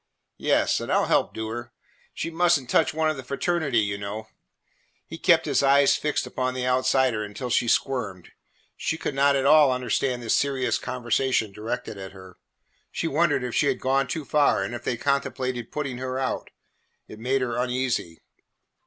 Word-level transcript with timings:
"Yes, 0.39 0.79
and 0.79 0.91
I 0.91 0.97
'll 0.97 1.05
help 1.05 1.31
do 1.31 1.49
her. 1.49 1.73
She 2.11 2.31
must 2.31 2.59
n't 2.59 2.67
touch 2.71 2.91
one 2.91 3.11
of 3.11 3.17
the 3.17 3.23
fraternity, 3.23 3.77
you 3.81 3.99
know." 3.99 4.29
He 5.05 5.19
kept 5.19 5.45
his 5.45 5.61
eyes 5.61 5.95
fixed 5.95 6.25
upon 6.25 6.55
the 6.55 6.65
outsider 6.65 7.23
until 7.23 7.51
she 7.51 7.67
squirmed. 7.67 8.31
She 8.75 8.97
could 8.97 9.13
not 9.13 9.35
at 9.35 9.45
all 9.45 9.71
understand 9.71 10.23
this 10.23 10.35
serious 10.35 10.79
conversation 10.79 11.51
directed 11.51 11.99
at 11.99 12.13
her. 12.13 12.39
She 12.91 13.07
wondered 13.07 13.43
if 13.43 13.53
she 13.53 13.67
had 13.67 13.79
gone 13.79 14.07
too 14.07 14.25
far 14.25 14.63
and 14.63 14.73
if 14.73 14.83
they 14.83 14.97
contemplated 14.97 15.71
putting 15.71 15.99
her 15.99 16.17
out. 16.17 16.49
It 17.07 17.19
made 17.19 17.43
her 17.43 17.55
uneasy. 17.55 18.23